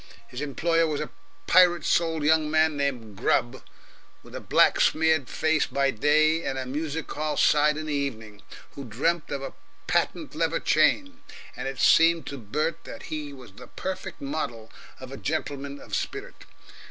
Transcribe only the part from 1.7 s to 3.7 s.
souled young man named Grubb,